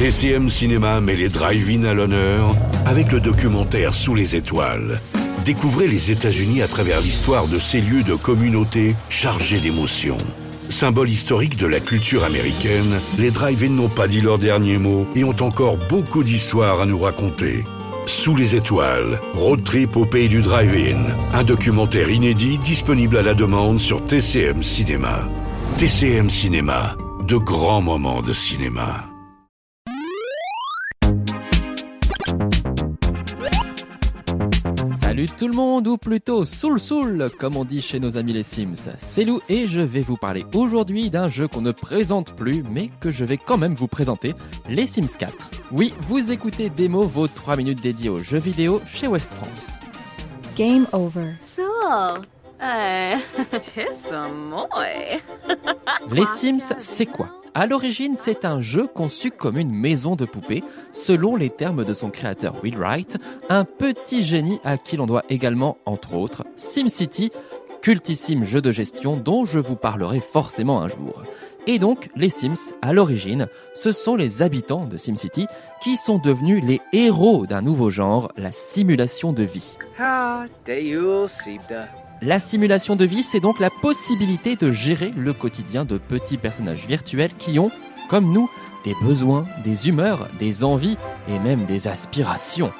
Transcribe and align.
TCM 0.00 0.48
Cinéma 0.48 1.02
met 1.02 1.14
les 1.14 1.28
drive-in 1.28 1.84
à 1.84 1.92
l'honneur 1.92 2.56
avec 2.86 3.12
le 3.12 3.20
documentaire 3.20 3.92
Sous 3.92 4.14
les 4.14 4.34
étoiles. 4.34 4.98
Découvrez 5.44 5.88
les 5.88 6.10
États-Unis 6.10 6.62
à 6.62 6.68
travers 6.68 7.02
l'histoire 7.02 7.46
de 7.48 7.58
ces 7.58 7.82
lieux 7.82 8.02
de 8.02 8.14
communauté 8.14 8.96
chargés 9.10 9.60
d'émotions. 9.60 10.16
Symbole 10.70 11.10
historique 11.10 11.58
de 11.58 11.66
la 11.66 11.80
culture 11.80 12.24
américaine, 12.24 12.98
les 13.18 13.30
drive-in 13.30 13.68
n'ont 13.68 13.90
pas 13.90 14.08
dit 14.08 14.22
leur 14.22 14.38
dernier 14.38 14.78
mot 14.78 15.06
et 15.14 15.22
ont 15.22 15.36
encore 15.38 15.76
beaucoup 15.90 16.24
d'histoires 16.24 16.80
à 16.80 16.86
nous 16.86 17.00
raconter. 17.00 17.62
Sous 18.06 18.34
les 18.34 18.56
étoiles, 18.56 19.20
road 19.34 19.62
trip 19.64 19.98
au 19.98 20.06
pays 20.06 20.30
du 20.30 20.40
drive-in, 20.40 21.02
un 21.34 21.44
documentaire 21.44 22.08
inédit 22.08 22.56
disponible 22.56 23.18
à 23.18 23.22
la 23.22 23.34
demande 23.34 23.78
sur 23.78 24.02
TCM 24.06 24.62
Cinéma. 24.62 25.28
TCM 25.76 26.30
Cinéma, 26.30 26.96
de 27.22 27.36
grands 27.36 27.82
moments 27.82 28.22
de 28.22 28.32
cinéma. 28.32 29.09
Salut 35.20 35.32
tout 35.36 35.48
le 35.48 35.54
monde, 35.54 35.86
ou 35.86 35.98
plutôt 35.98 36.46
soul 36.46 36.80
soul, 36.80 37.28
comme 37.38 37.54
on 37.54 37.66
dit 37.66 37.82
chez 37.82 38.00
nos 38.00 38.16
amis 38.16 38.32
les 38.32 38.42
Sims. 38.42 38.88
C'est 38.96 39.26
Lou 39.26 39.42
et 39.50 39.66
je 39.66 39.80
vais 39.80 40.00
vous 40.00 40.16
parler 40.16 40.46
aujourd'hui 40.54 41.10
d'un 41.10 41.28
jeu 41.28 41.46
qu'on 41.46 41.60
ne 41.60 41.72
présente 41.72 42.34
plus, 42.34 42.62
mais 42.62 42.90
que 43.00 43.10
je 43.10 43.26
vais 43.26 43.36
quand 43.36 43.58
même 43.58 43.74
vous 43.74 43.86
présenter, 43.86 44.34
les 44.66 44.86
Sims 44.86 45.18
4. 45.18 45.50
Oui, 45.72 45.92
vous 46.08 46.32
écoutez 46.32 46.70
Démo, 46.70 47.02
vos 47.02 47.28
3 47.28 47.56
minutes 47.56 47.82
dédiées 47.82 48.08
aux 48.08 48.20
jeux 48.20 48.38
vidéo 48.38 48.80
chez 48.86 49.08
West 49.08 49.30
France. 49.34 49.72
Game 50.56 50.86
over. 50.94 51.34
So, 51.42 51.64
kiss 51.64 51.90
moi. 51.90 52.39
Les 56.12 56.24
Sims, 56.24 56.74
c'est 56.78 57.06
quoi? 57.06 57.28
À 57.54 57.66
l'origine, 57.66 58.14
c'est 58.16 58.44
un 58.44 58.60
jeu 58.60 58.86
conçu 58.86 59.30
comme 59.30 59.56
une 59.56 59.72
maison 59.72 60.14
de 60.14 60.24
poupée, 60.24 60.62
selon 60.92 61.34
les 61.34 61.50
termes 61.50 61.84
de 61.84 61.94
son 61.94 62.10
créateur 62.10 62.62
Will 62.62 62.78
Wright, 62.78 63.18
un 63.48 63.64
petit 63.64 64.22
génie 64.22 64.60
à 64.62 64.78
qui 64.78 64.96
l'on 64.96 65.06
doit 65.06 65.24
également, 65.28 65.78
entre 65.84 66.14
autres, 66.14 66.44
SimCity, 66.56 67.32
cultissime 67.82 68.44
jeu 68.44 68.60
de 68.60 68.70
gestion 68.70 69.16
dont 69.16 69.46
je 69.46 69.58
vous 69.58 69.74
parlerai 69.74 70.20
forcément 70.20 70.80
un 70.80 70.88
jour. 70.88 71.24
Et 71.66 71.78
donc, 71.78 72.10
les 72.14 72.30
Sims, 72.30 72.72
à 72.82 72.92
l'origine, 72.92 73.48
ce 73.74 73.92
sont 73.92 74.16
les 74.16 74.42
habitants 74.42 74.86
de 74.86 74.96
SimCity 74.96 75.46
qui 75.82 75.96
sont 75.96 76.18
devenus 76.18 76.62
les 76.64 76.80
héros 76.92 77.46
d'un 77.46 77.62
nouveau 77.62 77.90
genre, 77.90 78.30
la 78.36 78.52
simulation 78.52 79.32
de 79.32 79.42
vie. 79.42 79.76
La 82.22 82.38
simulation 82.38 82.96
de 82.96 83.06
vie, 83.06 83.22
c'est 83.22 83.40
donc 83.40 83.58
la 83.60 83.70
possibilité 83.70 84.54
de 84.54 84.70
gérer 84.70 85.10
le 85.16 85.32
quotidien 85.32 85.86
de 85.86 85.96
petits 85.96 86.36
personnages 86.36 86.86
virtuels 86.86 87.32
qui 87.38 87.58
ont, 87.58 87.70
comme 88.10 88.30
nous, 88.30 88.50
des 88.84 88.94
besoins, 89.02 89.46
des 89.64 89.88
humeurs, 89.88 90.28
des 90.38 90.62
envies 90.62 90.98
et 91.28 91.38
même 91.38 91.64
des 91.64 91.88
aspirations. 91.88 92.72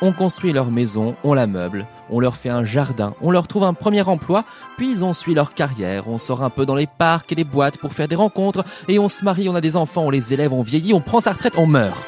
On 0.00 0.12
construit 0.12 0.52
leur 0.52 0.70
maison, 0.70 1.16
on 1.24 1.34
la 1.34 1.48
meuble, 1.48 1.88
on 2.08 2.20
leur 2.20 2.36
fait 2.36 2.50
un 2.50 2.62
jardin, 2.62 3.14
on 3.20 3.32
leur 3.32 3.48
trouve 3.48 3.64
un 3.64 3.74
premier 3.74 4.02
emploi, 4.02 4.44
puis 4.76 5.02
on 5.02 5.12
suit 5.12 5.34
leur 5.34 5.54
carrière, 5.54 6.06
on 6.06 6.18
sort 6.18 6.44
un 6.44 6.50
peu 6.50 6.64
dans 6.64 6.76
les 6.76 6.86
parcs 6.86 7.32
et 7.32 7.36
les 7.36 7.42
boîtes 7.42 7.78
pour 7.78 7.94
faire 7.94 8.06
des 8.06 8.14
rencontres, 8.14 8.64
et 8.86 9.00
on 9.00 9.08
se 9.08 9.24
marie, 9.24 9.48
on 9.48 9.56
a 9.56 9.60
des 9.60 9.74
enfants, 9.74 10.04
on 10.04 10.10
les 10.10 10.32
élève, 10.32 10.52
on 10.52 10.62
vieillit, 10.62 10.94
on 10.94 11.00
prend 11.00 11.18
sa 11.18 11.32
retraite, 11.32 11.58
on 11.58 11.66
meurt. 11.66 12.04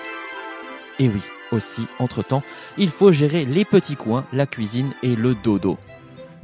Et 1.01 1.09
oui, 1.09 1.23
aussi, 1.51 1.89
entre-temps, 1.99 2.45
il 2.79 2.91
faut 2.91 3.11
gérer 3.11 3.45
les 3.45 3.65
petits 3.65 3.97
coins, 3.97 4.25
la 4.33 4.47
cuisine 4.47 4.93
et 5.03 5.17
le 5.17 5.35
dodo. 5.35 5.79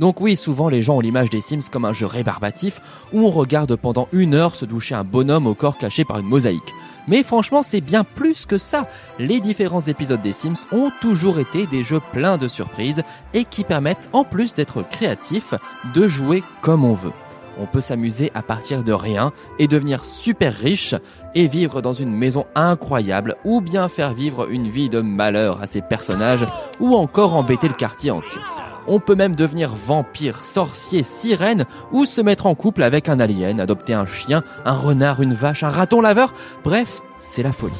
Donc 0.03 0.21
oui, 0.21 0.35
souvent 0.35 0.69
les 0.69 0.83
gens 0.83 0.97
ont 0.97 1.01
l'image 1.01 1.31
des 1.31 1.41
Sims 1.41 1.71
comme 1.71 1.85
un 1.85 1.93
jeu 1.93 2.07
rébarbatif 2.07 2.81
où 3.13 3.21
on 3.21 3.31
regarde 3.31 3.77
pendant 3.77 4.09
une 4.11 4.35
heure 4.35 4.57
se 4.57 4.65
doucher 4.65 4.97
un 4.97 5.05
bonhomme 5.05 5.47
au 5.47 5.55
corps 5.55 5.79
caché 5.79 6.05
par 6.05 6.19
une 6.19 6.27
mosaïque. 6.27 6.75
Mais 7.07 7.23
franchement, 7.23 7.63
c'est 7.63 7.81
bien 7.81 8.03
plus 8.03 8.45
que 8.45 8.59
ça. 8.59 8.89
Les 9.21 9.39
différents 9.39 9.83
épisodes 9.83 10.21
des 10.21 10.33
Sims 10.33 10.67
ont 10.73 10.91
toujours 11.01 11.39
été 11.39 11.69
des 11.69 11.85
jeux 11.85 12.01
pleins 12.11 12.37
de 12.37 12.49
surprises 12.49 13.05
et 13.33 13.45
qui 13.45 13.63
permettent, 13.63 14.11
en 14.13 14.25
plus 14.25 14.57
d'être 14.57 14.83
créatifs, 14.83 15.55
de 15.95 16.09
jouer 16.09 16.43
comme 16.63 16.85
on 16.85 16.95
veut. 16.95 17.13
On 17.61 17.67
peut 17.67 17.81
s'amuser 17.81 18.33
à 18.35 18.43
partir 18.43 18.83
de 18.83 18.93
rien 18.93 19.31
et 19.61 19.69
devenir 19.69 20.05
super 20.05 20.53
riche 20.53 20.97
et 21.37 21.47
vivre 21.47 21.81
dans 21.81 21.93
une 21.93 22.13
maison 22.13 22.47
incroyable 22.57 23.37
ou 23.45 23.61
bien 23.61 23.89
faire 23.89 24.15
vivre 24.15 24.51
une 24.51 24.69
vie 24.69 24.89
de 24.89 25.01
malheur 25.01 25.63
à 25.63 25.69
ses 25.69 25.81
personnages 25.81 26.45
ou 26.81 26.97
encore 26.97 27.37
embêter 27.37 27.69
le 27.69 27.75
quartier 27.75 28.11
entier. 28.11 28.41
On 28.87 29.01
peut 29.01 29.15
même 29.15 29.37
devenir 29.37 29.73
vampire, 29.75 30.45
sorcier, 30.45 31.03
sirène 31.03 31.67
ou 31.93 32.05
se 32.05 32.21
mettre 32.21 32.47
en 32.47 32.55
couple 32.55 32.83
avec 32.83 33.09
un 33.09 33.21
alien, 33.21 33.61
adopter 33.61 33.95
un 33.95 34.07
chien, 34.07 34.43
un 34.65 34.75
renard, 34.75 35.23
une 35.23 35.35
vache, 35.35 35.63
un 35.63 35.71
raton 35.71 36.01
laveur. 36.01 36.35
Bref, 36.65 37.01
c'est 37.21 37.43
la 37.43 37.53
folie. 37.53 37.75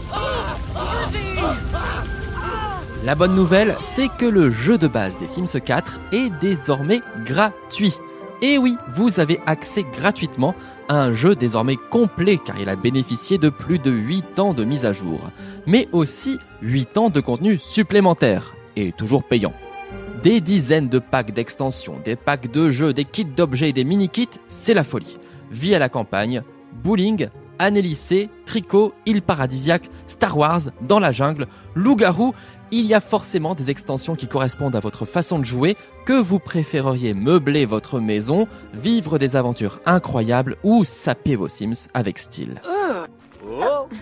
La 3.05 3.17
bonne 3.17 3.35
nouvelle, 3.35 3.75
c'est 3.81 4.09
que 4.09 4.27
le 4.27 4.51
jeu 4.51 4.79
de 4.79 4.87
base 4.87 5.19
des 5.19 5.27
Sims 5.27 5.61
4 5.61 5.99
est 6.13 6.31
désormais 6.41 7.01
gratuit. 7.25 7.95
Et 8.43 8.59
oui, 8.59 8.77
vous 8.95 9.19
avez 9.19 9.41
accès 9.45 9.85
gratuitement 9.93 10.55
à 10.89 11.03
un 11.03 11.13
jeu 11.13 11.35
désormais 11.35 11.77
complet 11.77 12.39
car 12.45 12.61
il 12.61 12.69
a 12.69 12.77
bénéficié 12.77 13.39
de 13.39 13.49
plus 13.49 13.79
de 13.81 13.91
8 13.91 14.39
ans 14.39 14.55
de 14.55 14.65
mise 14.65 14.85
à 14.85 14.93
jour, 14.93 15.21
mais 15.67 15.89
aussi 15.93 16.39
8 16.61 16.97
ans 16.99 17.11
de 17.11 17.21
contenu 17.21 17.59
supplémentaire 17.59 18.55
et 18.77 18.93
toujours 18.93 19.25
payant. 19.25 19.53
Des 20.23 20.41
dizaines 20.41 20.89
de 20.89 21.01
packs 21.01 21.33
d'extensions, 21.33 21.99
des 22.05 22.15
packs 22.15 22.49
de 22.49 22.71
jeux, 22.71 22.93
des 22.93 23.05
kits 23.05 23.25
d'objets 23.25 23.71
et 23.71 23.73
des 23.73 23.83
mini-kits, 23.83 24.29
c'est 24.47 24.73
la 24.73 24.85
folie. 24.85 25.17
Vie 25.51 25.75
à 25.75 25.81
la 25.81 25.89
campagne, 25.89 26.43
bowling, 26.85 27.29
année 27.59 27.83
tricot, 28.45 28.95
île 29.05 29.23
paradisiaque, 29.23 29.91
Star 30.07 30.39
Wars, 30.39 30.61
dans 30.83 31.01
la 31.01 31.11
jungle, 31.11 31.49
loup-garou, 31.75 32.35
il 32.71 32.87
y 32.87 32.95
a 32.95 33.01
forcément 33.01 33.57
des 33.57 33.71
extensions 33.71 34.15
qui 34.15 34.29
correspondent 34.29 34.77
à 34.77 34.81
votre 34.81 35.07
façon 35.07 35.41
de 35.41 35.45
jouer, 35.45 35.77
que 36.07 36.21
vous 36.21 36.39
préféreriez 36.39 37.15
meubler 37.15 37.67
votre 37.67 37.99
maison, 37.99 38.47
vivre 38.75 39.19
des 39.19 39.35
aventures 39.35 39.81
incroyables 39.87 40.57
ou 40.63 40.85
saper 40.85 41.35
vos 41.35 41.49
Sims 41.49 41.89
avec 41.95 42.21
style. 42.21 42.61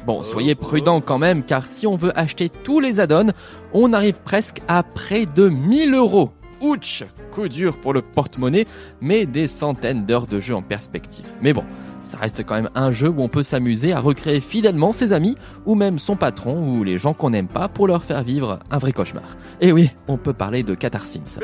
Bon, 0.06 0.22
soyez 0.22 0.54
prudents 0.54 1.00
quand 1.00 1.18
même, 1.18 1.42
car 1.42 1.66
si 1.66 1.86
on 1.86 1.96
veut 1.96 2.16
acheter 2.18 2.48
tous 2.48 2.80
les 2.80 3.00
add-ons, 3.00 3.32
on 3.72 3.92
arrive 3.92 4.18
presque 4.24 4.60
à 4.68 4.82
près 4.82 5.26
de 5.26 5.48
1000 5.48 5.94
euros. 5.94 6.30
Ouch 6.60 7.04
Coup 7.32 7.48
dur 7.48 7.76
pour 7.78 7.92
le 7.92 8.02
porte-monnaie, 8.02 8.66
mais 9.00 9.24
des 9.24 9.46
centaines 9.46 10.04
d'heures 10.04 10.26
de 10.26 10.40
jeu 10.40 10.54
en 10.54 10.62
perspective. 10.62 11.26
Mais 11.40 11.52
bon, 11.52 11.64
ça 12.02 12.18
reste 12.18 12.44
quand 12.44 12.54
même 12.54 12.70
un 12.74 12.90
jeu 12.90 13.08
où 13.08 13.22
on 13.22 13.28
peut 13.28 13.42
s'amuser 13.42 13.92
à 13.92 14.00
recréer 14.00 14.40
fidèlement 14.40 14.92
ses 14.92 15.12
amis, 15.12 15.36
ou 15.66 15.74
même 15.74 15.98
son 15.98 16.16
patron, 16.16 16.66
ou 16.66 16.84
les 16.84 16.98
gens 16.98 17.14
qu'on 17.14 17.30
n'aime 17.30 17.48
pas, 17.48 17.68
pour 17.68 17.86
leur 17.86 18.04
faire 18.04 18.22
vivre 18.22 18.58
un 18.70 18.78
vrai 18.78 18.92
cauchemar. 18.92 19.36
Et 19.60 19.72
oui, 19.72 19.90
on 20.08 20.16
peut 20.16 20.32
parler 20.32 20.62
de 20.62 20.74
Qatar 20.74 21.04
Sims. 21.04 21.40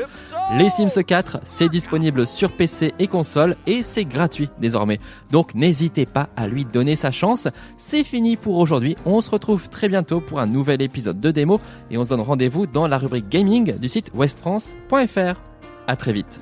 Les 0.57 0.69
Sims 0.69 1.03
4, 1.03 1.39
c'est 1.45 1.69
disponible 1.69 2.27
sur 2.27 2.51
PC 2.51 2.93
et 2.99 3.07
console, 3.07 3.55
et 3.65 3.81
c'est 3.81 4.05
gratuit 4.05 4.49
désormais. 4.59 4.99
Donc 5.31 5.55
n'hésitez 5.55 6.05
pas 6.05 6.29
à 6.35 6.47
lui 6.47 6.65
donner 6.65 6.95
sa 6.95 7.11
chance. 7.11 7.47
C'est 7.77 8.03
fini 8.03 8.35
pour 8.35 8.57
aujourd'hui, 8.57 8.95
on 9.05 9.21
se 9.21 9.29
retrouve 9.29 9.69
très 9.69 9.89
bientôt 9.89 10.21
pour 10.21 10.39
un 10.39 10.47
nouvel 10.47 10.81
épisode 10.81 11.19
de 11.19 11.31
démo, 11.31 11.59
et 11.91 11.97
on 11.97 12.03
se 12.03 12.09
donne 12.09 12.21
rendez-vous 12.21 12.67
dans 12.67 12.87
la 12.87 12.97
rubrique 12.97 13.29
gaming 13.29 13.77
du 13.77 13.89
site 13.89 14.11
westfrance.fr. 14.13 15.41
À 15.87 15.95
très 15.95 16.13
vite. 16.13 16.41